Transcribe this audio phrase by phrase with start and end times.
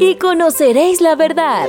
[0.00, 1.66] y conoceréis la verdad.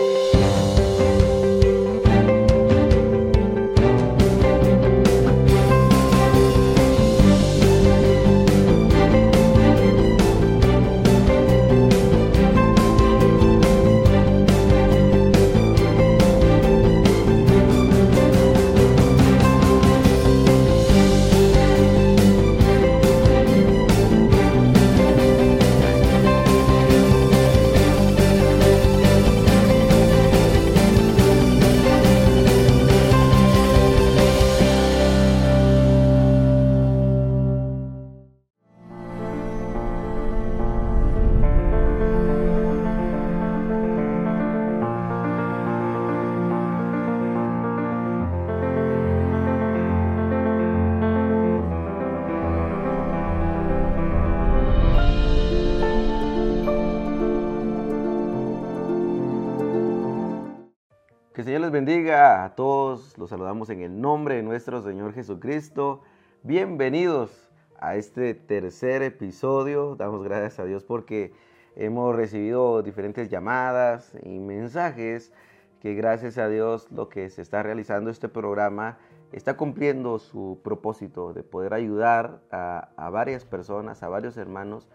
[61.86, 63.16] Bendiga a todos.
[63.16, 66.02] Los saludamos en el nombre de nuestro Señor Jesucristo.
[66.42, 69.96] Bienvenidos a este tercer episodio.
[69.96, 71.32] Damos gracias a Dios porque
[71.76, 75.32] hemos recibido diferentes llamadas y mensajes
[75.80, 78.98] que gracias a Dios lo que se está realizando este programa
[79.32, 84.90] está cumpliendo su propósito de poder ayudar a, a varias personas, a varios hermanos.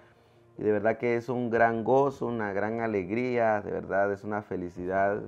[0.59, 4.43] Y de verdad que es un gran gozo, una gran alegría, de verdad es una
[4.43, 5.23] felicidad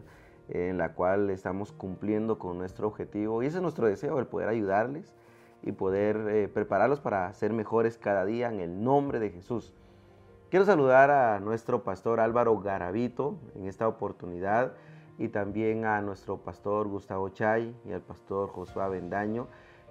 [0.49, 4.49] en la cual estamos cumpliendo con nuestro objetivo y ese es nuestro deseo, el poder
[4.49, 5.15] ayudarles
[5.63, 9.73] y poder eh, prepararlos para ser mejores cada día en el nombre de Jesús.
[10.51, 14.75] Quiero saludar a nuestro pastor Álvaro Garavito en esta oportunidad
[15.19, 19.47] y también a nuestro pastor Gustavo Chay y al pastor Josué Bendaño.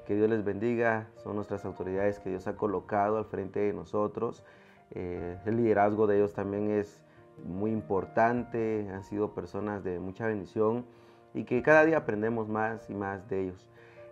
[0.05, 4.44] Que Dios les bendiga, son nuestras autoridades que Dios ha colocado al frente de nosotros.
[4.91, 7.01] Eh, el liderazgo de ellos también es
[7.46, 10.85] muy importante, han sido personas de mucha bendición
[11.34, 13.68] y que cada día aprendemos más y más de ellos.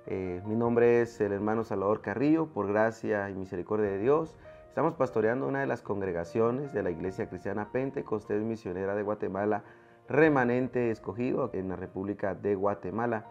[0.07, 4.35] Eh, mi nombre es el hermano Salvador Carrillo, por gracia y misericordia de Dios.
[4.67, 9.63] Estamos pastoreando una de las congregaciones de la Iglesia Cristiana Pentecostés Misionera de Guatemala,
[10.07, 13.25] remanente escogido en la República de Guatemala.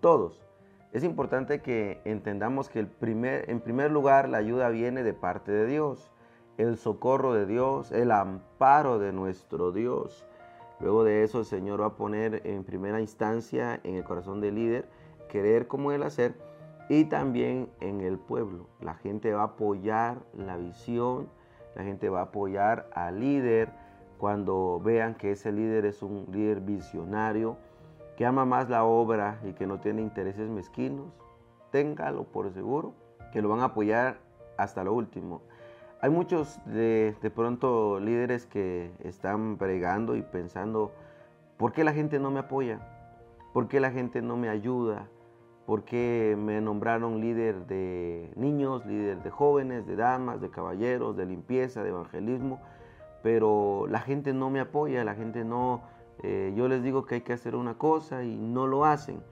[0.00, 0.46] Todos.
[0.92, 6.12] Es importante que entendamos que en primer lugar la ayuda viene de parte de Dios,
[6.58, 10.26] el socorro de Dios, el amparo de nuestro Dios.
[10.84, 14.56] Luego de eso el Señor va a poner en primera instancia en el corazón del
[14.56, 14.86] líder
[15.30, 16.34] querer como Él hacer
[16.90, 18.66] y también en el pueblo.
[18.82, 21.30] La gente va a apoyar la visión,
[21.74, 23.70] la gente va a apoyar al líder
[24.18, 27.56] cuando vean que ese líder es un líder visionario,
[28.18, 31.06] que ama más la obra y que no tiene intereses mezquinos.
[31.70, 32.92] Téngalo por seguro
[33.32, 34.18] que lo van a apoyar
[34.58, 35.40] hasta lo último.
[36.04, 40.92] Hay muchos de, de, pronto líderes que están pregando y pensando,
[41.56, 42.78] ¿por qué la gente no me apoya?
[43.54, 45.08] ¿Por qué la gente no me ayuda?
[45.64, 51.24] ¿Por qué me nombraron líder de niños, líder de jóvenes, de damas, de caballeros, de
[51.24, 52.60] limpieza, de evangelismo?
[53.22, 55.84] Pero la gente no me apoya, la gente no...
[56.22, 59.22] Eh, yo les digo que hay que hacer una cosa y no lo hacen.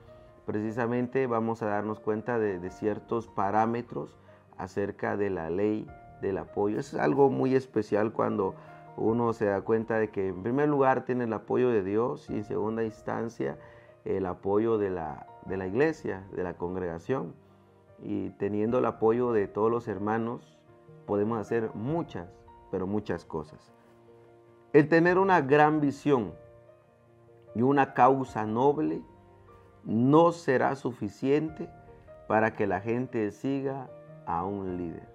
[0.46, 4.16] Precisamente vamos a darnos cuenta de, de ciertos parámetros
[4.56, 5.86] acerca de la ley
[6.22, 6.80] del apoyo.
[6.80, 8.54] Es algo muy especial cuando
[8.96, 12.36] uno se da cuenta de que en primer lugar tiene el apoyo de Dios y
[12.36, 13.58] en segunda instancia
[14.04, 17.34] el apoyo de la, de la iglesia, de la congregación.
[18.02, 20.58] Y teniendo el apoyo de todos los hermanos
[21.06, 22.28] podemos hacer muchas,
[22.70, 23.72] pero muchas cosas.
[24.72, 26.32] El tener una gran visión
[27.54, 29.02] y una causa noble
[29.84, 31.68] no será suficiente
[32.28, 33.90] para que la gente siga
[34.26, 35.11] a un líder.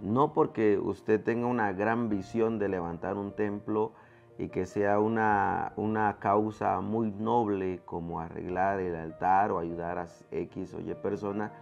[0.00, 3.92] No porque usted tenga una gran visión de levantar un templo
[4.38, 10.08] y que sea una, una causa muy noble como arreglar el altar o ayudar a
[10.30, 11.52] X o Y persona,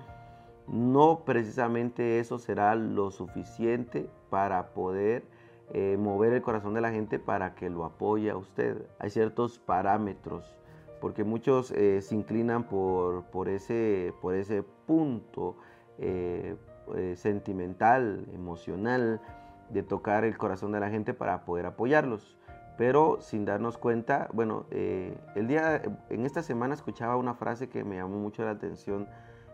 [0.66, 5.24] no precisamente eso será lo suficiente para poder
[5.74, 8.86] eh, mover el corazón de la gente para que lo apoye a usted.
[8.98, 10.54] Hay ciertos parámetros,
[11.00, 15.56] porque muchos eh, se inclinan por, por, ese, por ese punto
[15.98, 16.56] eh,
[17.16, 19.20] sentimental, emocional,
[19.70, 22.36] de tocar el corazón de la gente para poder apoyarlos.
[22.78, 27.96] Pero sin darnos cuenta, bueno, el día, en esta semana escuchaba una frase que me
[27.96, 29.08] llamó mucho la atención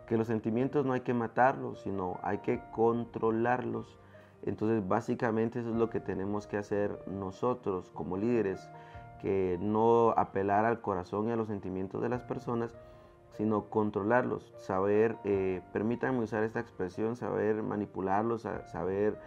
[0.06, 3.98] que los sentimientos no hay que matarlos, sino hay que controlarlos.
[4.42, 8.70] Entonces básicamente eso es lo que tenemos que hacer nosotros como líderes,
[9.20, 12.78] que no apelar al corazón y a los sentimientos de las personas,
[13.36, 19.18] sino controlarlos, saber, eh, permítanme usar esta expresión, saber manipularlos, saber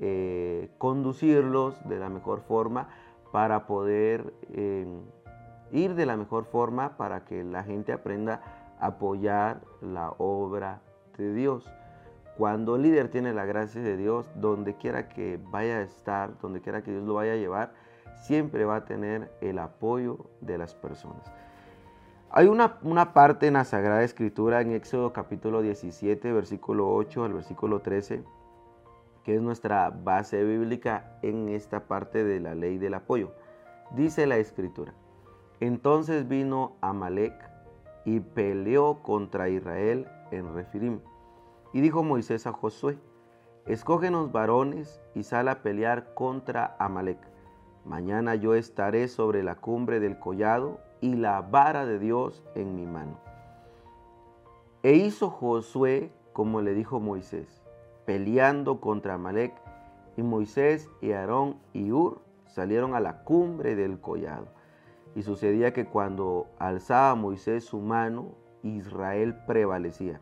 [0.00, 2.88] eh, conducirlos de la mejor forma
[3.32, 4.86] para poder eh,
[5.72, 8.40] ir de la mejor forma para que la gente aprenda
[8.80, 10.80] apoyar la obra
[11.16, 11.70] de Dios.
[12.36, 16.62] Cuando el líder tiene la gracia de Dios, donde quiera que vaya a estar, donde
[16.62, 17.72] quiera que Dios lo vaya a llevar,
[18.22, 21.30] siempre va a tener el apoyo de las personas.
[22.32, 27.32] Hay una, una, parte en la Sagrada Escritura, en Éxodo capítulo 17, versículo 8 al
[27.32, 28.22] versículo 13,
[29.24, 33.32] que es nuestra base bíblica en esta parte de la ley del apoyo.
[33.96, 34.94] Dice la Escritura,
[35.58, 37.34] entonces vino Amalek
[38.04, 41.00] y peleó contra Israel en Refirim.
[41.72, 42.96] Y dijo Moisés a Josué,
[43.66, 47.18] escógenos varones y sal a pelear contra Amalek.
[47.84, 52.86] Mañana yo estaré sobre la cumbre del collado y la vara de Dios en mi
[52.86, 53.18] mano.
[54.82, 57.62] E hizo Josué como le dijo Moisés,
[58.06, 59.54] peleando contra Amalek,
[60.16, 64.48] y Moisés y Aarón y Ur salieron a la cumbre del collado.
[65.14, 68.32] Y sucedía que cuando alzaba Moisés su mano,
[68.62, 70.20] Israel prevalecía.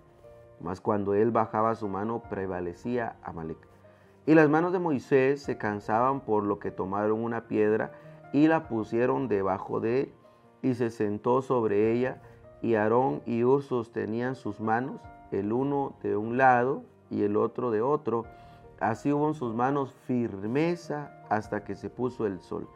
[0.61, 3.59] Mas cuando él bajaba su mano, prevalecía Amalek.
[4.27, 7.93] Y las manos de Moisés se cansaban por lo que tomaron una piedra
[8.33, 10.13] y la pusieron debajo de él,
[10.63, 12.21] y se sentó sobre ella,
[12.63, 15.01] y Aarón y Ur sostenían sus manos,
[15.31, 18.25] el uno de un lado y el otro de otro.
[18.81, 22.69] Así hubo en sus manos firmeza hasta que se puso el sol.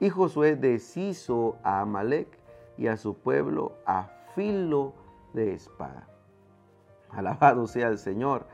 [0.00, 2.38] Y Josué deshizo a Amalek
[2.76, 4.94] y a su pueblo a filo
[5.32, 6.08] de espada.
[7.10, 8.46] Alabado sea el Señor.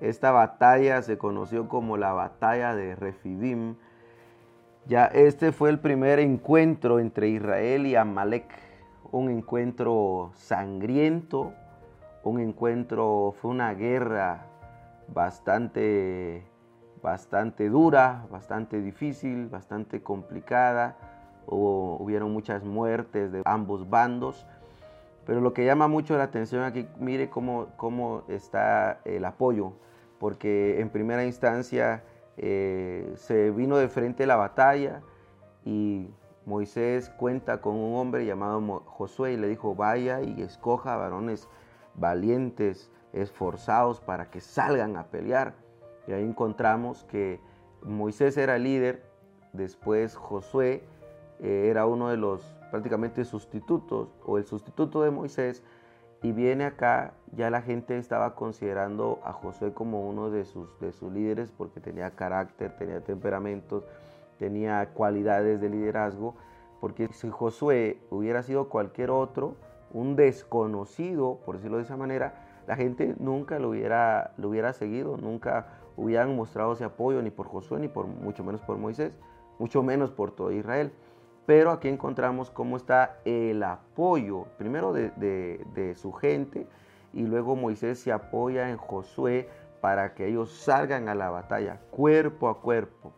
[0.00, 3.76] Esta batalla se conoció como la batalla de Refidim.
[4.88, 8.46] Ya este fue el primer encuentro entre Israel y Amalek.
[9.10, 11.52] Un encuentro sangriento,
[12.22, 14.46] un encuentro, fue una guerra
[15.08, 16.44] bastante
[17.02, 20.96] bastante dura, bastante difícil, bastante complicada.
[21.46, 24.46] Hubo, hubieron muchas muertes de ambos bandos.
[25.24, 29.72] Pero lo que llama mucho la atención aquí, mire cómo, cómo está el apoyo,
[30.20, 32.04] porque en primera instancia
[32.36, 35.02] eh, se vino de frente la batalla
[35.64, 36.08] y
[36.44, 41.48] Moisés cuenta con un hombre llamado Josué y le dijo, vaya y escoja varones
[41.94, 45.54] valientes, esforzados para que salgan a pelear.
[46.06, 47.40] Y ahí encontramos que
[47.82, 49.02] Moisés era líder,
[49.52, 50.84] después Josué
[51.40, 55.62] eh, era uno de los prácticamente sustitutos o el sustituto de Moisés
[56.26, 60.90] y viene acá, ya la gente estaba considerando a Josué como uno de sus, de
[60.90, 63.84] sus líderes porque tenía carácter, tenía temperamentos,
[64.36, 66.34] tenía cualidades de liderazgo,
[66.80, 69.54] porque si Josué hubiera sido cualquier otro,
[69.92, 72.34] un desconocido, por decirlo de esa manera,
[72.66, 77.46] la gente nunca lo hubiera, lo hubiera seguido, nunca hubieran mostrado ese apoyo ni por
[77.46, 79.16] Josué, ni por mucho menos por Moisés,
[79.60, 80.90] mucho menos por todo Israel.
[81.46, 86.66] Pero aquí encontramos cómo está el apoyo, primero de, su gente,
[87.12, 89.48] y luego Moisés se apoya en Josué
[89.80, 93.12] para que ellos salgan a la batalla, cuerpo a cuerpo.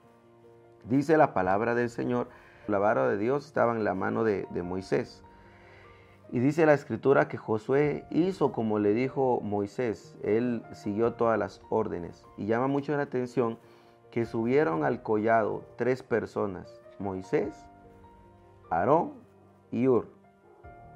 [0.84, 2.28] Dice la palabra del Señor,
[2.66, 5.24] la vara de Dios estaba en la mano de Moisés.
[6.30, 10.14] Y dice la escritura que Josué hizo como le dijo Moisés.
[10.22, 12.26] Él siguió todas las órdenes.
[12.36, 13.58] Y llama mucho la atención
[14.10, 16.82] que subieron al collado tres personas.
[16.98, 17.67] Moisés,
[18.70, 19.12] Aarón
[19.70, 20.06] y Ur.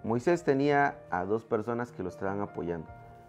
[0.04, 2.88] Moisés tenía a dos personas que lo estaban apoyando.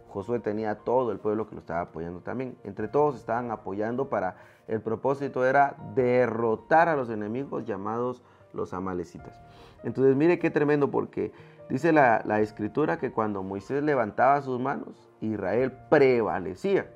[0.10, 2.58] Josué tenía a todo el pueblo que lo estaba apoyando también.
[2.64, 8.22] Entre todos estaban apoyando para el propósito era derrotar a los enemigos llamados
[8.54, 9.40] los amalecitas.
[9.84, 11.32] Entonces mire qué tremendo porque
[11.70, 16.88] Dice la, escritura que cuando Moisés levantaba sus manos, Israel prevalecía.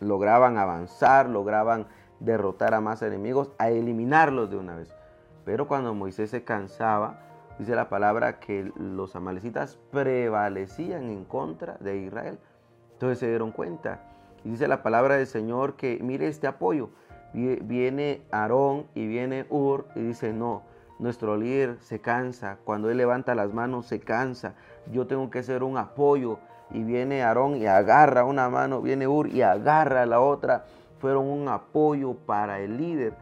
[0.00, 1.86] Lograban avanzar, lograban
[2.20, 4.94] derrotar a más enemigos, a eliminarlos de una vez.
[5.44, 7.20] Pero cuando Moisés se cansaba,
[7.58, 12.38] dice la palabra que los amalecitas prevalecían en contra de Israel.
[12.92, 14.00] Entonces se dieron cuenta.
[14.44, 16.90] Y dice la palabra del Señor que mire este apoyo.
[17.32, 20.62] Viene Aarón y viene Ur y dice, no,
[20.98, 22.58] nuestro líder se cansa.
[22.64, 24.54] Cuando él levanta las manos se cansa.
[24.92, 26.38] Yo tengo que ser un apoyo.
[26.70, 30.64] Y viene Aarón y agarra una mano, viene Ur y agarra la otra.
[30.98, 33.14] Fueron un apoyo para el líder.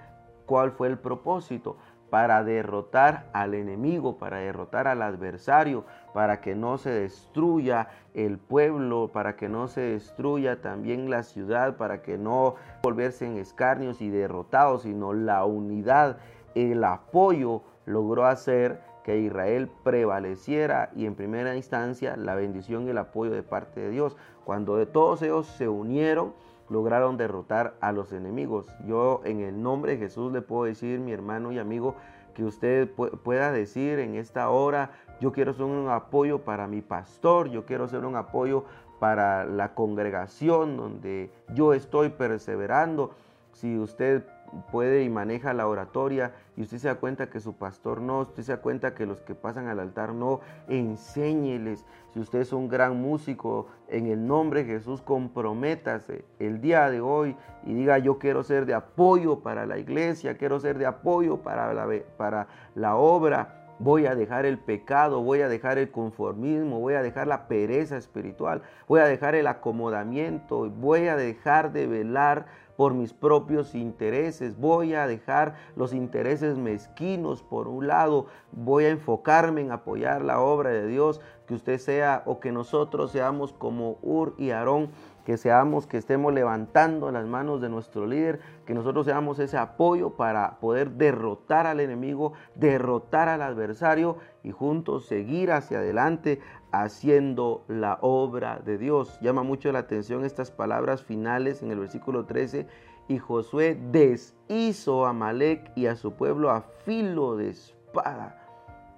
[0.46, 1.76] ¿Cuál fue el propósito?
[2.12, 9.08] Para derrotar al enemigo, para derrotar al adversario, para que no se destruya el pueblo,
[9.10, 14.10] para que no se destruya también la ciudad, para que no volverse en escarnios y
[14.10, 16.18] derrotados, sino la unidad,
[16.54, 22.98] el apoyo logró hacer que Israel prevaleciera y en primera instancia la bendición y el
[22.98, 24.18] apoyo de parte de Dios.
[24.44, 26.34] Cuando de todos ellos se unieron,
[26.72, 28.66] lograron derrotar a los enemigos.
[28.86, 31.94] Yo en el nombre de Jesús le puedo decir, mi hermano y amigo,
[32.34, 37.50] que usted pueda decir en esta hora, yo quiero ser un apoyo para mi pastor,
[37.50, 38.64] yo quiero ser un apoyo
[38.98, 43.10] para la congregación donde yo estoy perseverando.
[43.52, 44.24] Si usted
[44.70, 48.42] puede y maneja la oratoria y usted se da cuenta que su pastor no, usted
[48.42, 51.86] se da cuenta que los que pasan al altar no, enséñeles.
[52.12, 57.00] Si usted es un gran músico, en el nombre de Jesús, comprométase el día de
[57.00, 61.38] hoy y diga yo quiero ser de apoyo para la iglesia, quiero ser de apoyo
[61.38, 63.58] para la, para la obra.
[63.78, 67.96] Voy a dejar el pecado, voy a dejar el conformismo, voy a dejar la pereza
[67.96, 72.46] espiritual, voy a dejar el acomodamiento, voy a dejar de velar
[72.82, 78.88] por mis propios intereses, voy a dejar los intereses mezquinos por un lado, voy a
[78.88, 83.98] enfocarme en apoyar la obra de Dios, que usted sea o que nosotros seamos como
[84.02, 84.90] Ur y Aarón,
[85.24, 90.10] que seamos, que estemos levantando las manos de nuestro líder, que nosotros seamos ese apoyo
[90.10, 96.40] para poder derrotar al enemigo, derrotar al adversario y juntos seguir hacia adelante
[96.72, 99.18] haciendo la obra de Dios.
[99.20, 102.66] Llama mucho la atención estas palabras finales en el versículo 13.
[103.08, 108.38] Y Josué deshizo a Malek y a su pueblo a filo de espada.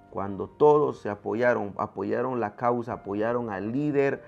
[0.09, 4.23] Cuando todos se apoyaron, apoyaron la causa, apoyaron al líder,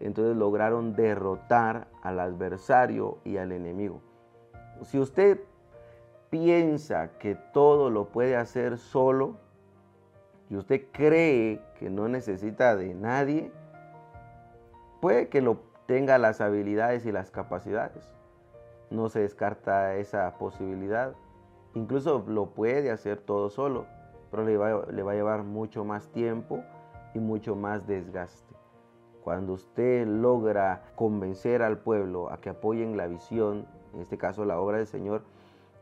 [0.00, 4.02] entonces lograron derrotar al adversario y al enemigo.
[4.82, 5.40] Si usted
[6.30, 9.36] piensa que todo lo puede hacer solo,
[10.50, 13.52] y usted cree que no necesita de nadie,
[15.00, 18.10] puede que lo tenga las habilidades y las capacidades.
[18.90, 21.14] No se descarta esa posibilidad.
[21.74, 23.86] Incluso lo puede hacer todo solo,
[24.30, 26.62] pero le va, le va a llevar mucho más tiempo
[27.14, 28.54] y mucho más desgaste.
[29.22, 34.58] Cuando usted logra convencer al pueblo a que apoyen la visión, en este caso la
[34.58, 35.22] obra del Señor,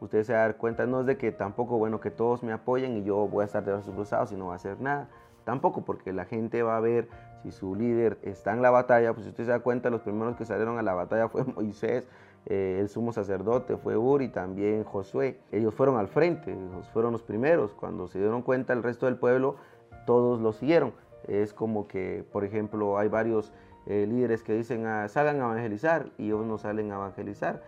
[0.01, 2.53] usted se va a dar cuenta, no es de que tampoco, bueno, que todos me
[2.53, 5.09] apoyen y yo voy a estar de brazos cruzados y no va a hacer nada.
[5.45, 7.09] Tampoco, porque la gente va a ver
[7.43, 10.37] si su líder está en la batalla, pues si usted se da cuenta, los primeros
[10.37, 12.05] que salieron a la batalla fue Moisés,
[12.47, 15.41] eh, el sumo sacerdote, fue Uri también Josué.
[15.53, 17.73] Ellos fueron al frente, ellos fueron los primeros.
[17.75, 19.57] Cuando se dieron cuenta el resto del pueblo,
[20.05, 20.93] todos lo siguieron.
[21.29, 23.53] Es como que, por ejemplo, hay varios
[23.87, 27.63] eh, líderes que dicen, ah, salgan a evangelizar y ellos no salen a evangelizar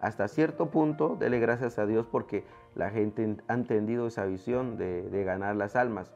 [0.00, 5.24] hasta cierto punto, dele gracias a Dios porque la gente ha entendido esa visión de,
[5.24, 6.12] ganar las almas,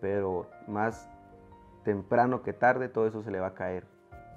[0.00, 1.08] pero más
[1.84, 3.84] temprano que tarde todo eso se le va a caer,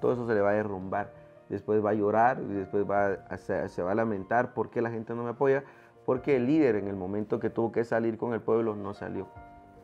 [0.00, 1.12] todo eso se le va a derrumbar,
[1.48, 5.24] después va a llorar y después va se, va a lamentar porque la gente no
[5.24, 5.64] me apoya,
[6.06, 9.28] porque el líder en el momento que tuvo que salir con el pueblo no salió,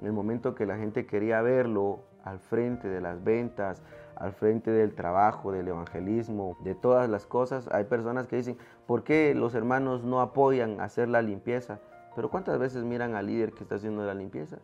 [0.01, 3.83] en el momento que la gente quería verlo al frente de las ventas,
[4.17, 7.69] al frente del trabajo, del evangelismo, de todas las cosas.
[7.73, 11.79] Hay personas que dicen, ¿por qué los hermanos no apoyan hacer la limpieza?
[12.15, 14.59] Pero ¿cuántas veces miran al líder que está haciendo la limpieza?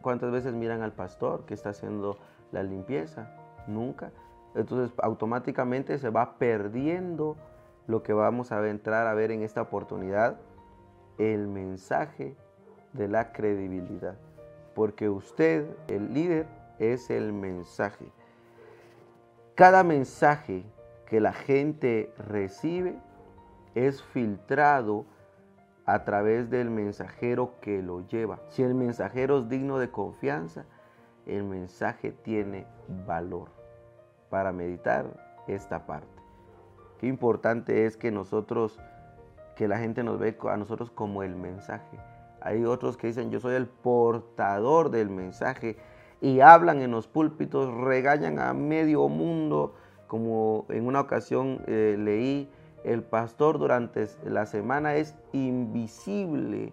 [0.00, 2.16] ¿Cuántas veces miran al pastor que está haciendo
[2.52, 3.36] la limpieza?
[3.66, 4.12] Nunca.
[4.54, 7.36] Entonces automáticamente se va perdiendo
[7.86, 10.38] lo que vamos a entrar a ver en esta oportunidad,
[11.18, 12.36] el mensaje
[12.92, 14.16] de la credibilidad.
[14.74, 16.46] Porque usted, el líder,
[16.78, 18.06] es el mensaje.
[19.62, 20.64] Cada mensaje
[21.06, 22.98] que la gente recibe
[23.76, 25.06] es filtrado
[25.86, 28.40] a través del mensajero que lo lleva.
[28.48, 30.64] Si el mensajero es digno de confianza,
[31.26, 32.66] el mensaje tiene
[33.06, 33.50] valor.
[34.30, 35.06] Para meditar
[35.46, 36.08] esta parte.
[36.98, 38.80] Qué importante es que nosotros,
[39.54, 42.00] que la gente nos ve a nosotros como el mensaje.
[42.40, 45.76] Hay otros que dicen, yo soy el portador del mensaje
[46.22, 49.74] y hablan en los púlpitos, regañan a medio mundo,
[50.06, 52.48] como en una ocasión eh, leí,
[52.84, 56.72] el pastor durante la semana es invisible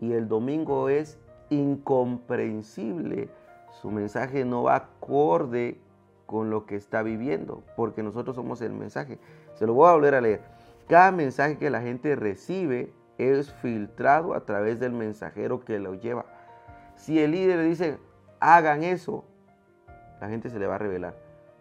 [0.00, 1.18] y el domingo es
[1.48, 3.30] incomprensible.
[3.80, 5.80] Su mensaje no va acorde
[6.26, 9.18] con lo que está viviendo, porque nosotros somos el mensaje.
[9.54, 10.42] Se lo voy a volver a leer.
[10.86, 16.26] Cada mensaje que la gente recibe es filtrado a través del mensajero que lo lleva.
[16.96, 17.98] Si el líder dice,
[18.42, 19.24] hagan eso,
[20.20, 21.14] la gente se le va a revelar.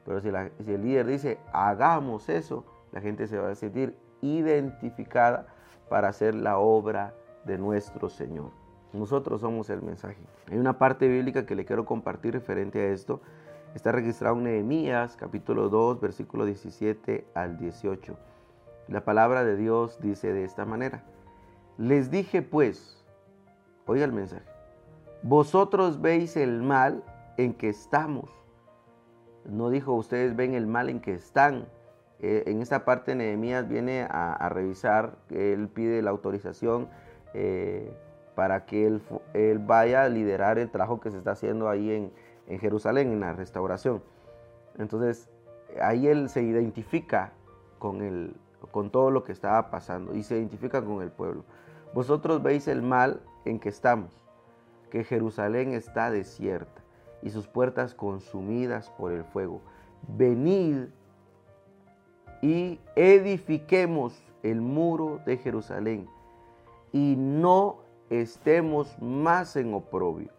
[0.03, 5.45] Pero si, el líder dice, hagamos eso, la gente se va a sentir identificada
[5.89, 7.13] para hacer la obra
[7.45, 8.49] de nuestro Señor.
[8.93, 10.17] Nosotros somos el mensaje.
[10.49, 13.21] Hay una parte bíblica que le quiero compartir referente a esto.
[13.75, 18.17] Está registrado en Nehemías capítulo 2, versículo 17 al 18.
[18.87, 21.03] La palabra de Dios dice de esta manera.
[21.77, 23.05] Les dije pues,
[23.85, 24.50] oiga el mensaje,
[25.23, 27.03] vosotros veis el mal
[27.37, 28.29] en que estamos.
[29.45, 31.67] No dijo ustedes ven el mal en que están.
[32.19, 36.87] Eh, en esta parte Nehemías viene a, revisar, él pide la autorización
[37.33, 37.91] eh,
[38.35, 39.01] para que él,
[39.59, 42.11] vaya a liderar el trabajo que se está haciendo ahí en,
[42.47, 44.03] en Jerusalén, en la restauración.
[44.77, 45.29] Entonces,
[45.81, 47.33] ahí él se identifica
[47.79, 48.35] con, el,
[48.71, 51.43] con todo lo que estaba pasando y se identifica con el pueblo.
[51.93, 54.11] Vosotros veis el mal en que estamos,
[54.91, 56.83] que Jerusalén está desierta
[57.23, 59.61] y sus puertas consumidas por el fuego.
[60.07, 60.89] Venid
[62.41, 66.07] y edifiquemos el muro de Jerusalén
[66.91, 67.77] y no
[68.09, 70.29] estemos más en oprobio.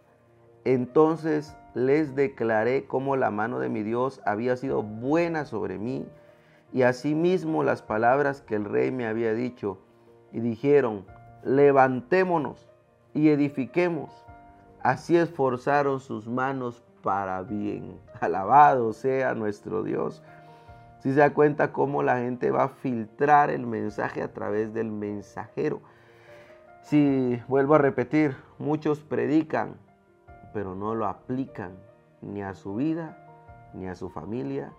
[0.64, 6.06] Entonces les declaré cómo la mano de mi Dios había sido buena sobre mí
[6.72, 9.78] y asimismo las palabras que el rey me había dicho
[10.32, 11.04] y dijeron,
[11.44, 12.68] levantémonos
[13.14, 14.10] y edifiquemos.
[14.82, 17.98] Así esforzaron sus manos para bien.
[18.20, 20.22] Alabado sea nuestro Dios
[21.02, 24.92] si se da cuenta cómo la gente va a filtrar el mensaje a través del
[24.92, 25.80] mensajero.
[26.82, 29.74] Si vuelvo a repetir, muchos predican,
[30.54, 31.72] pero no lo aplican
[32.20, 33.18] ni a su vida
[33.74, 34.72] ni a su familia.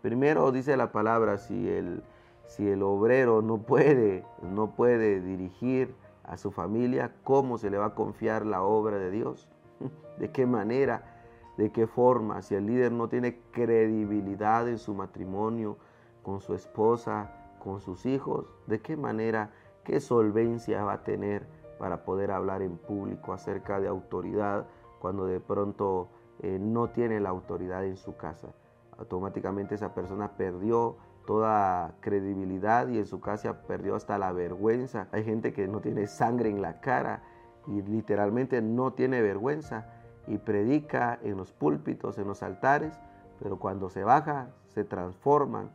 [0.00, 2.04] Primero dice la palabra, si el,
[2.46, 5.92] si el obrero no puede, no puede dirigir
[6.28, 9.48] a su familia, ¿cómo se le va a confiar la obra de Dios?
[10.18, 11.18] ¿De qué manera?
[11.58, 15.76] de qué forma, si el líder no tiene credibilidad en su matrimonio,
[16.22, 19.50] con su esposa, con sus hijos, de qué manera,
[19.82, 21.48] qué solvencia va a tener
[21.80, 24.68] para poder hablar en público acerca de autoridad
[25.00, 26.08] cuando de pronto
[26.42, 28.54] eh, no tiene la autoridad en su casa.
[28.96, 30.96] Automáticamente esa persona perdió
[31.28, 35.08] toda credibilidad y en su casa perdió hasta la vergüenza.
[35.12, 37.22] Hay gente que no tiene sangre en la cara
[37.66, 39.92] y literalmente no tiene vergüenza
[40.26, 42.98] y predica en los púlpitos, en los altares,
[43.42, 45.70] pero cuando se baja se transforman,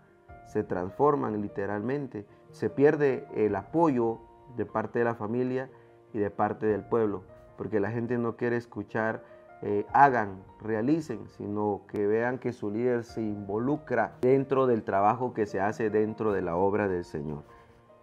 [0.47, 4.21] se transforman literalmente, se pierde el apoyo
[4.57, 5.69] de parte de la familia
[6.13, 7.21] y de parte del pueblo,
[7.59, 9.23] porque la gente no quiere escuchar,
[9.65, 15.45] eh, hagan, realicen, sino que vean que su líder se involucra dentro del trabajo que
[15.45, 17.43] se hace dentro de la obra del Señor.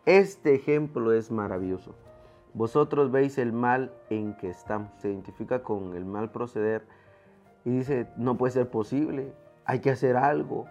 [0.06, 1.94] Este ejemplo es maravilloso.
[2.54, 4.90] Vosotros veis el mal en que estamos.
[5.02, 6.86] Se identifica con el mal proceder
[7.66, 9.34] y dice, no puede ser posible,
[9.66, 10.64] hay que hacer algo,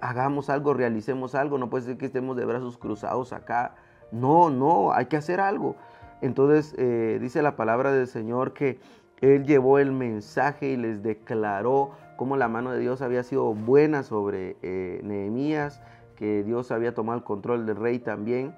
[0.00, 3.74] hagamos algo, realicemos algo, no puede ser que estemos de brazos cruzados acá.
[4.12, 5.76] No, no, hay que hacer algo.
[6.22, 8.80] Entonces eh, dice la palabra del Señor que
[9.20, 14.02] Él llevó el mensaje y les declaró cómo la mano de Dios había sido buena
[14.02, 15.82] sobre eh, Nehemías,
[16.16, 18.54] que Dios había tomado el control del rey también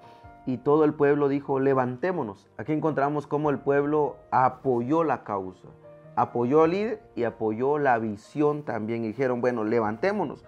[0.49, 2.49] y todo el pueblo dijo, levantémonos.
[2.57, 5.69] Aquí encontramos cómo el pueblo apoyó la causa,
[6.17, 9.03] apoyó al líder y apoyó la visión también.
[9.03, 10.47] Dijeron, bueno, levantémonos,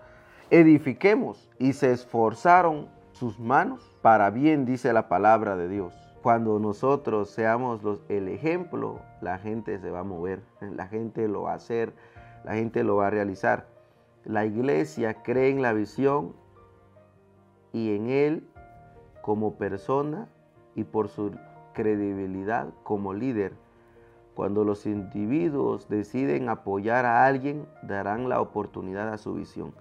[0.48, 1.50] edifiquemos.
[1.58, 6.09] Y se esforzaron sus manos para bien, dice la palabra de Dios.
[6.22, 11.42] Cuando nosotros seamos los, el ejemplo, la gente se va a mover, la gente lo
[11.42, 11.94] va a hacer,
[12.44, 13.66] la gente lo va a realizar.
[14.24, 16.34] La iglesia cree en la visión
[17.72, 18.46] y en él
[19.22, 20.28] como persona
[20.74, 21.32] y por su
[21.72, 23.54] credibilidad como líder.
[24.34, 29.72] Cuando los individuos deciden apoyar a alguien, darán la oportunidad a su visión.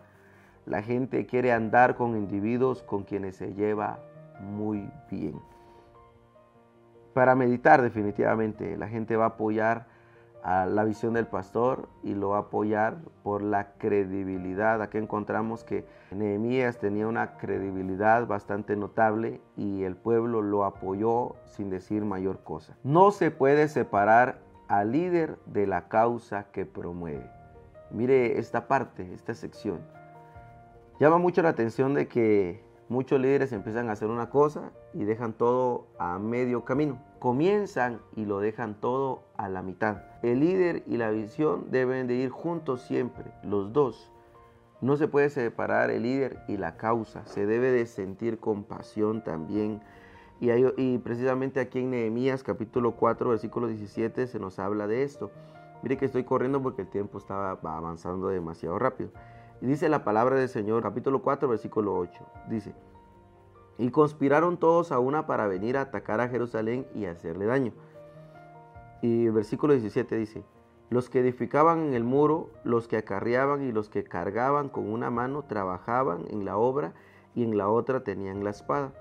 [0.66, 4.00] La gente quiere andar con individuos con quienes se lleva
[4.40, 5.40] muy bien.
[7.20, 9.88] Para meditar definitivamente, la gente va a apoyar
[10.42, 14.82] a la visión del pastor y lo va a apoyar por la credibilidad.
[14.82, 21.70] Aquí encontramos que Nehemías tenía una credibilidad bastante notable y el pueblo lo apoyó sin
[21.70, 22.78] decir mayor cosa.
[22.86, 27.30] No se puede separar al líder de la causa que promueve.
[27.92, 29.82] Mire esta parte, esta sección.
[31.02, 35.34] Llama mucho la atención de que muchos líderes empiezan a hacer una cosa y dejan
[35.34, 40.04] todo a medio camino comienzan y lo dejan todo a la mitad.
[40.24, 44.12] El líder y la visión deben de ir juntos siempre, los dos.
[44.82, 47.26] No se puede separar el líder y la causa.
[47.26, 49.82] Se debe de sentir compasión también.
[50.40, 55.32] Y, y precisamente aquí en Nehemías capítulo 4 versículo 17 se nos habla de esto.
[55.84, 59.12] Mire que estoy corriendo porque el tiempo estaba avanzando demasiado rápido.
[59.62, 62.26] Y dice la palabra del Señor, capítulo 4, versículo 8.
[62.48, 62.74] Dice,
[63.78, 67.74] y conspiraron todos a una para venir a atacar a Jerusalén y hacerle daño.
[69.02, 70.44] Y el versículo 17 dice,
[70.90, 75.10] los que edificaban en el muro, los que acarreaban y los que cargaban con una
[75.10, 76.94] mano trabajaban en la obra
[77.36, 78.92] y en la otra tenían la espada.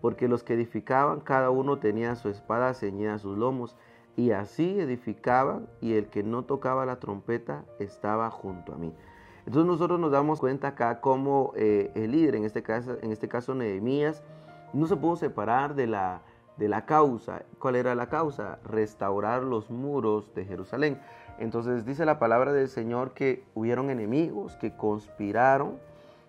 [0.00, 3.76] Porque los que edificaban, cada uno tenía su espada ceñida a sus lomos
[4.16, 8.94] y así edificaban y el que no tocaba la trompeta estaba junto a mí.
[9.46, 13.28] Entonces nosotros nos damos cuenta acá cómo eh, el líder, en este caso, en este
[13.28, 14.22] caso Nehemías,
[14.72, 16.22] no se pudo separar de la,
[16.56, 17.42] de la causa.
[17.58, 18.58] ¿Cuál era la causa?
[18.64, 21.00] Restaurar los muros de Jerusalén.
[21.38, 25.78] Entonces dice la palabra del Señor que hubieron enemigos que conspiraron,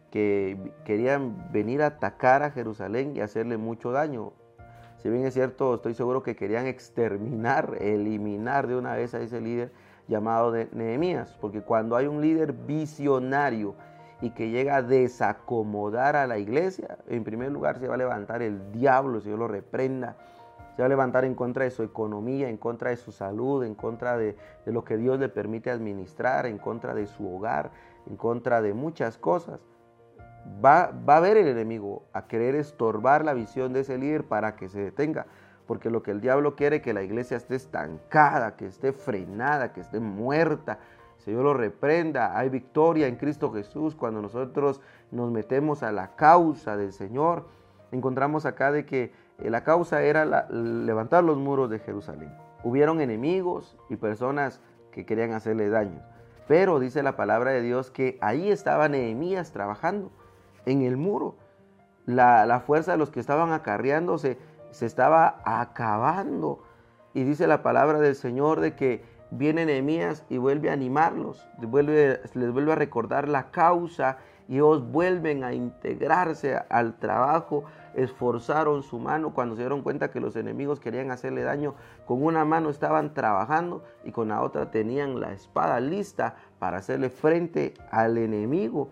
[0.09, 4.33] que querían venir a atacar a Jerusalén y hacerle mucho daño.
[4.97, 9.41] Si bien es cierto, estoy seguro que querían exterminar, eliminar de una vez a ese
[9.41, 9.71] líder
[10.07, 13.75] llamado de Nehemías, porque cuando hay un líder visionario
[14.21, 18.41] y que llega a desacomodar a la iglesia, en primer lugar se va a levantar
[18.41, 20.17] el diablo, si Dios lo reprenda,
[20.75, 23.75] se va a levantar en contra de su economía, en contra de su salud, en
[23.75, 24.35] contra de,
[24.65, 27.71] de lo que Dios le permite administrar, en contra de su hogar,
[28.07, 29.59] en contra de muchas cosas
[30.63, 34.69] va, a ver el enemigo a querer estorbar la visión de ese líder para que
[34.69, 35.25] se detenga.
[35.67, 39.73] Porque lo que el diablo quiere es que la iglesia esté estancada, que esté frenada,
[39.73, 40.79] que esté muerta.
[41.17, 42.37] Señor lo reprenda.
[42.37, 47.45] Hay victoria en Cristo Jesús cuando nosotros nos metemos a la causa del Señor.
[47.91, 52.33] Encontramos acá de que eh, la causa era levantar los muros de Jerusalén.
[52.63, 56.01] Hubieron enemigos y personas que querían hacerle daño.
[56.47, 60.11] Pero dice la palabra de Dios que ahí estaba Nehemías trabajando
[60.65, 61.35] en el muro.
[62.05, 64.37] La, fuerza de los que estaban acarreándose
[64.73, 66.63] se estaba acabando.
[67.13, 71.69] Y dice la palabra del Señor de que viene Nehemías y vuelve a animarlos, les
[71.69, 77.63] vuelve, les vuelve a recordar la causa y ellos vuelven a integrarse al trabajo,
[77.95, 82.43] esforzaron su mano cuando se dieron cuenta que los enemigos querían hacerle daño, con una
[82.45, 88.17] mano estaban trabajando y con la otra tenían la espada lista para hacerle frente al
[88.17, 88.89] enemigo.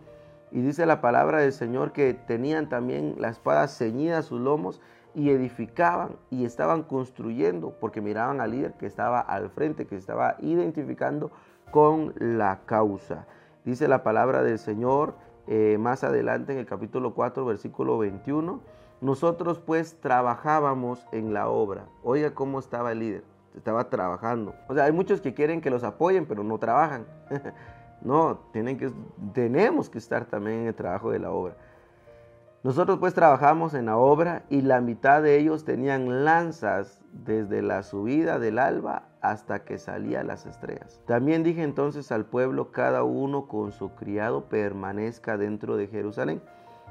[0.51, 4.81] Y dice la palabra del Señor que tenían también la espada ceñida a sus lomos
[5.13, 10.37] y edificaban y estaban construyendo porque miraban al líder que estaba al frente, que estaba
[10.39, 11.31] identificando
[11.71, 13.27] con la causa.
[13.65, 15.15] Dice la palabra del Señor
[15.47, 18.61] eh, más adelante en el capítulo 4, versículo 21.
[19.01, 21.85] Nosotros pues trabajábamos en la obra.
[22.03, 23.23] Oiga cómo estaba el líder.
[23.55, 24.55] Estaba trabajando.
[24.69, 27.05] O sea, hay muchos que quieren que los apoyen, pero no trabajan.
[28.03, 28.91] No, tienen que,
[29.31, 31.55] tenemos que estar también en el trabajo de la obra.
[32.63, 37.81] Nosotros pues trabajamos en la obra y la mitad de ellos tenían lanzas desde la
[37.81, 41.01] subida del alba hasta que salían las estrellas.
[41.07, 46.39] También dije entonces al pueblo, cada uno con su criado permanezca dentro de Jerusalén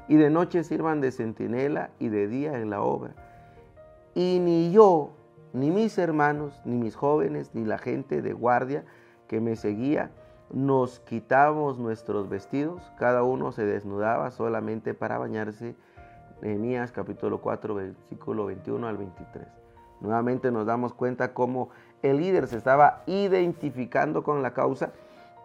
[0.09, 3.13] y de noche sirvan de centinela y de día en la obra.
[4.13, 5.13] Y ni yo,
[5.53, 8.83] ni mis hermanos, ni mis jóvenes, ni la gente de guardia
[9.29, 10.11] que me seguía,
[10.53, 15.75] nos quitamos nuestros vestidos, cada uno se desnudaba solamente para bañarse.
[16.41, 19.47] Nehemías capítulo 4, versículo 21 al 23.
[20.01, 21.69] Nuevamente nos damos cuenta cómo
[22.01, 24.91] el líder se estaba identificando con la causa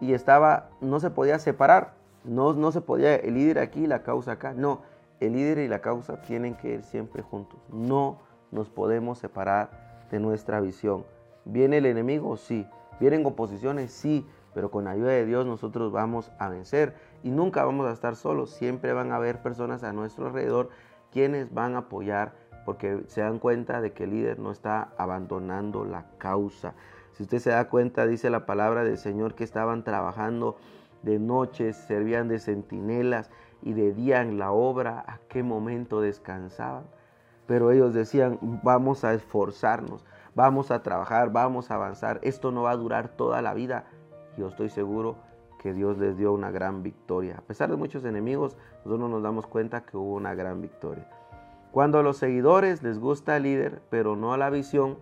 [0.00, 1.92] y estaba, no se podía separar,
[2.24, 4.80] no, no se podía el líder aquí y la causa acá, no,
[5.20, 8.18] el líder y la causa tienen que ir siempre juntos, no
[8.50, 11.04] nos podemos separar de nuestra visión.
[11.44, 12.36] ¿Viene el enemigo?
[12.36, 12.66] Sí.
[12.98, 13.92] ¿Vienen oposiciones?
[13.92, 18.16] Sí pero con ayuda de Dios nosotros vamos a vencer y nunca vamos a estar
[18.16, 20.70] solos, siempre van a haber personas a nuestro alrededor
[21.12, 22.32] quienes van a apoyar
[22.64, 26.72] porque se dan cuenta de que el líder no está abandonando la causa.
[27.12, 30.56] Si usted se da cuenta, dice la palabra del Señor que estaban trabajando
[31.02, 36.86] de noche, servían de centinelas y de día en la obra, ¿a qué momento descansaban?
[37.46, 42.70] Pero ellos decían, vamos a esforzarnos, vamos a trabajar, vamos a avanzar, esto no va
[42.70, 43.84] a durar toda la vida,
[44.36, 45.16] yo estoy seguro
[45.58, 47.36] que Dios les dio una gran victoria.
[47.38, 51.08] A pesar de muchos enemigos, nosotros nos damos cuenta que hubo una gran victoria.
[51.72, 54.98] Cuando a los seguidores les gusta el líder, pero no a la visión,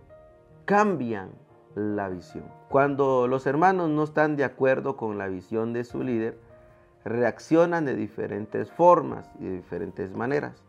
[0.65, 1.31] cambian
[1.75, 2.45] la visión.
[2.69, 6.39] Cuando los hermanos no están de acuerdo con la visión de su líder,
[7.05, 10.65] reaccionan de diferentes formas y de diferentes maneras.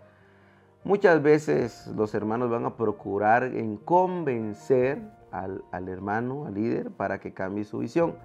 [0.83, 5.01] Muchas veces los hermanos van a procurar en convencer
[5.31, 8.15] al, al hermano, al líder, para que cambie su visión.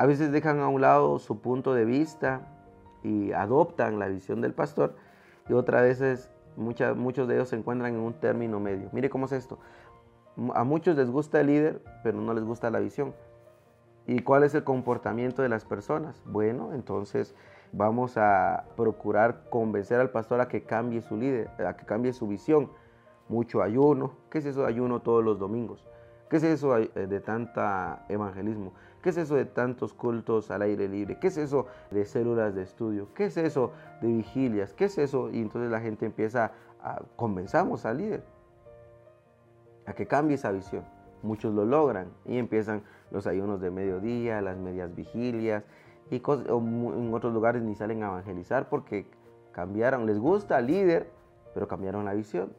[0.00, 2.40] A veces dejan a un lado su punto de vista,
[3.02, 4.94] y adoptan la visión del pastor
[5.46, 8.88] y otras veces muchos de ellos se encuentran en un término medio.
[8.92, 9.58] Mire cómo es esto.
[10.54, 13.14] A muchos les gusta el líder, pero no les gusta la visión.
[14.06, 16.22] ¿Y cuál es el comportamiento de las personas?
[16.24, 17.34] Bueno, entonces
[17.72, 22.26] vamos a procurar convencer al pastor a que cambie su líder, a que cambie su
[22.26, 22.70] visión.
[23.28, 24.12] Mucho ayuno.
[24.30, 25.86] ¿Qué es eso de ayuno todos los domingos?
[26.30, 28.72] ¿Qué es eso de tanta evangelismo?
[29.02, 31.18] ¿Qué es eso de tantos cultos al aire libre?
[31.18, 33.08] ¿Qué es eso de células de estudio?
[33.14, 34.72] ¿Qué es eso de vigilias?
[34.72, 35.28] ¿Qué es eso?
[35.30, 38.22] Y entonces la gente empieza a convenzamos al líder
[39.86, 40.84] a que cambie esa visión.
[41.22, 45.64] Muchos lo logran y empiezan los ayunos de mediodía, las medias vigilias
[46.10, 49.06] y en otros lugares ni salen a evangelizar porque
[49.50, 51.10] cambiaron, les gusta al líder,
[51.54, 52.52] pero cambiaron la visión.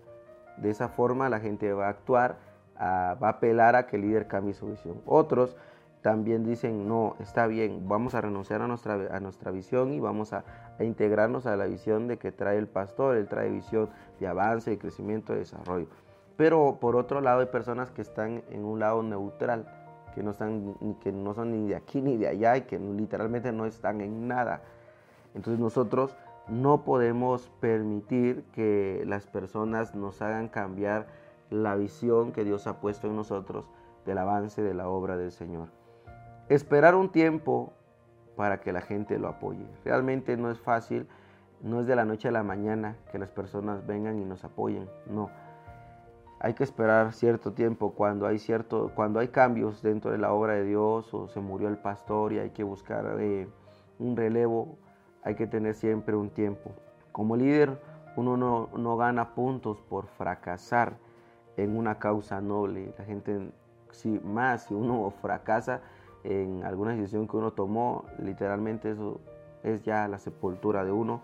[0.58, 2.51] De esa forma la gente va a actuar,
[2.82, 5.02] va a apelar a que el líder cambie su visión.
[5.06, 5.56] Otros
[6.02, 10.34] también dicen, no, está bien, vamos a renunciar a nuestra, a nuestra visión y vamos
[10.34, 10.44] a,
[10.80, 13.90] a, integrarnos a la visión de que trae el pastor, él trae visión
[14.20, 15.88] de avance, de crecimiento, de desarrollo.
[16.38, 19.68] Pero por otro lado hay personas que están en un lado neutral,
[20.16, 23.52] que no, están, que no son ni de aquí ni de allá y que literalmente
[23.52, 24.62] no están en nada.
[25.36, 26.18] Entonces nosotros
[26.48, 31.06] no podemos permitir que las personas nos hagan cambiar
[31.52, 33.66] la visión que Dios ha puesto en nosotros
[34.08, 35.68] del avance de la obra del Señor.
[36.50, 37.74] Esperar un tiempo
[38.36, 39.68] para que la gente lo apoye.
[39.86, 41.08] Realmente no es fácil,
[41.62, 44.90] no es de la noche a la mañana que las personas vengan y nos apoyen,
[45.06, 45.30] no
[46.44, 50.54] hay que esperar cierto tiempo cuando hay, cierto, cuando hay cambios dentro de la obra
[50.54, 53.48] de Dios o se murió el pastor y hay que buscar eh,
[54.00, 54.76] un relevo,
[55.24, 56.72] hay que tener siempre un tiempo.
[57.12, 57.80] Como líder,
[58.16, 60.98] uno no, no, gana puntos por fracasar
[61.64, 62.94] en una causa noble.
[62.98, 63.52] La gente,
[63.92, 65.82] si más, si uno fracasa
[66.24, 69.20] en alguna decisión que uno tomó, literalmente eso
[69.64, 71.22] es ya la sepultura de uno,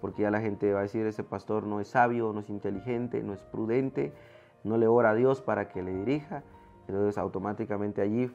[0.00, 3.22] porque ya la gente va a decir, ese pastor no es sabio, no es inteligente,
[3.22, 4.12] no es prudente,
[4.64, 6.42] no le ora a Dios para que le dirija,
[6.86, 8.30] entonces automáticamente allí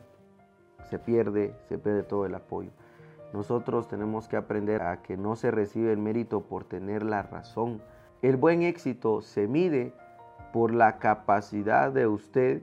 [0.89, 2.69] se pierde, se pierde todo el apoyo.
[3.33, 7.81] Nosotros tenemos que aprender a que no se recibe el mérito por tener la razón.
[8.21, 9.93] El buen éxito se mide
[10.53, 12.61] por la capacidad de usted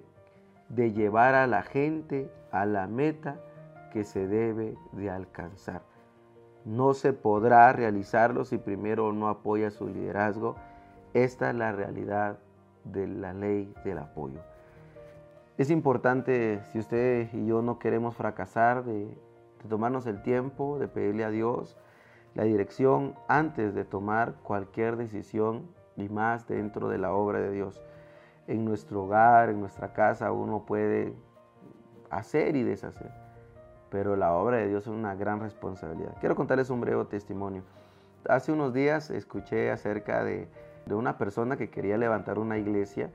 [0.68, 3.40] de llevar a la gente a la meta
[3.92, 5.82] que se debe de alcanzar.
[6.64, 10.54] No se podrá realizarlo si primero no apoya su liderazgo.
[11.14, 12.38] Esta es la realidad
[12.84, 14.40] de la ley del apoyo.
[15.58, 19.08] Es importante, si usted y yo no queremos fracasar, de,
[19.68, 21.76] tomarnos el tiempo, de pedirle a Dios
[22.34, 27.82] la dirección antes de tomar cualquier decisión y más dentro de la obra de Dios.
[28.46, 31.14] En nuestro hogar, en nuestra casa, uno puede
[32.10, 33.10] hacer y deshacer,
[33.90, 36.16] pero la obra de Dios es una gran responsabilidad.
[36.20, 37.62] Quiero contarles un breve testimonio.
[38.28, 40.48] Hace unos días escuché acerca de
[40.86, 43.10] de una persona que quería levantar una iglesia.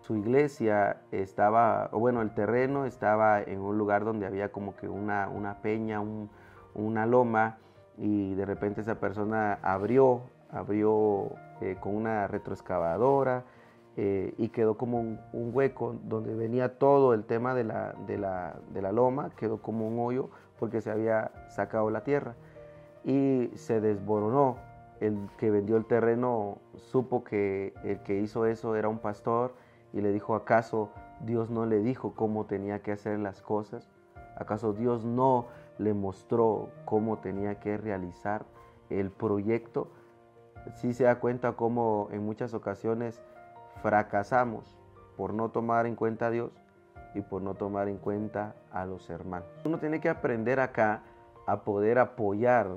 [0.00, 4.88] Su iglesia estaba, o bueno, el terreno estaba en un lugar donde había como que
[4.88, 6.02] una, una peña,
[6.74, 7.58] una loma,
[7.98, 13.44] y de repente esa persona abrió, abrió eh, con una retroexcavadora
[13.96, 15.18] eh, y quedó como un,
[15.52, 19.86] hueco donde venía todo el tema de la, de, la, de la loma, quedó como
[19.86, 22.34] un hoyo porque se había sacado la tierra
[23.04, 24.56] y se desboronó
[25.00, 29.54] el que vendió el terreno supo que el que hizo eso era un pastor
[29.92, 33.88] y le dijo, ¿acaso Dios no le dijo cómo tenía que hacer las cosas?
[34.36, 35.46] ¿Acaso Dios no
[35.78, 38.44] le mostró cómo tenía que realizar
[38.88, 39.88] el proyecto?
[40.76, 43.20] Sí se da cuenta cómo en muchas ocasiones
[43.82, 44.76] fracasamos
[45.16, 46.52] por no tomar en cuenta a Dios
[47.14, 49.48] y por no tomar en cuenta a los hermanos.
[49.64, 51.02] Uno tiene que aprender acá
[51.46, 52.68] a poder apoyar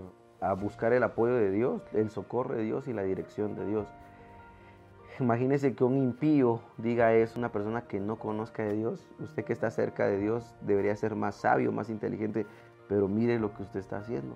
[0.43, 3.87] a buscar el apoyo de Dios, el socorro de Dios y la dirección de Dios.
[5.19, 9.07] Imagínese que un impío diga eso, una persona que no conozca de Dios.
[9.19, 12.45] Usted que está cerca de Dios debería ser más sabio, más inteligente,
[12.89, 14.35] pero mire lo que usted está haciendo.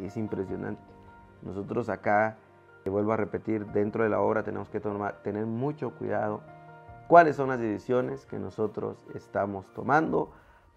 [0.00, 0.82] Es impresionante.
[1.42, 2.36] Nosotros acá,
[2.84, 6.40] te vuelvo a repetir, dentro de la obra tenemos que tener mucho cuidado
[7.08, 10.30] cuáles son las decisiones que nosotros estamos tomando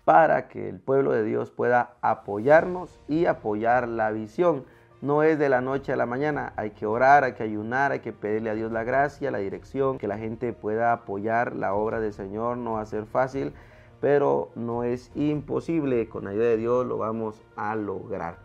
[0.05, 4.65] para que el pueblo de Dios pueda apoyarnos y apoyar la visión.
[5.01, 7.99] No es de la noche a la mañana, hay que orar, hay que ayunar, hay
[7.99, 11.99] que pedirle a Dios la gracia, la dirección, que la gente pueda apoyar la obra
[11.99, 12.57] del Señor.
[12.57, 13.53] No va a ser fácil,
[13.99, 16.07] pero no es imposible.
[16.07, 18.44] Con ayuda de Dios lo vamos a lograr.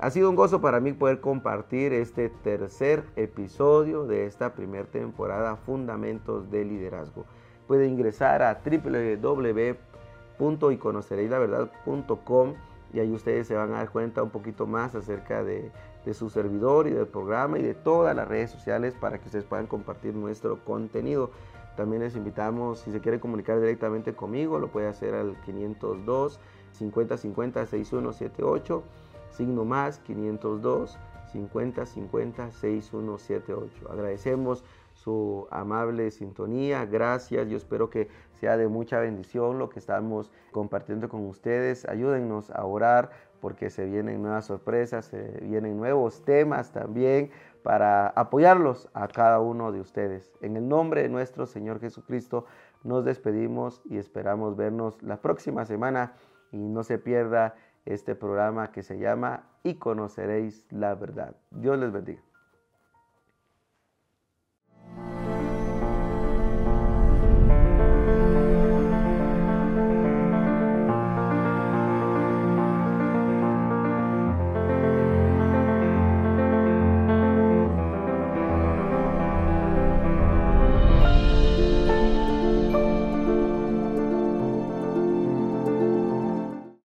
[0.00, 5.56] Ha sido un gozo para mí poder compartir este tercer episodio de esta primera temporada
[5.56, 7.24] Fundamentos de Liderazgo.
[7.66, 12.54] Puede ingresar a www y conoceréis la verdad.com
[12.92, 15.72] y ahí ustedes se van a dar cuenta un poquito más acerca de,
[16.04, 19.44] de su servidor y del programa y de todas las redes sociales para que ustedes
[19.44, 21.32] puedan compartir nuestro contenido.
[21.76, 26.38] También les invitamos, si se quiere comunicar directamente conmigo, lo puede hacer al 502
[26.72, 28.84] 5050 6178,
[29.30, 30.98] signo más 502
[31.32, 33.90] 5050 6178.
[33.90, 34.64] Agradecemos
[34.94, 41.08] su amable sintonía, gracias, yo espero que sea de mucha bendición lo que estamos compartiendo
[41.08, 41.88] con ustedes.
[41.88, 43.10] Ayúdennos a orar
[43.40, 47.30] porque se vienen nuevas sorpresas, se vienen nuevos temas también
[47.62, 50.32] para apoyarlos a cada uno de ustedes.
[50.40, 52.46] En el nombre de nuestro Señor Jesucristo
[52.82, 56.14] nos despedimos y esperamos vernos la próxima semana
[56.50, 57.54] y no se pierda
[57.88, 61.36] este programa que se llama Y conoceréis la verdad.
[61.50, 62.22] Dios les bendiga.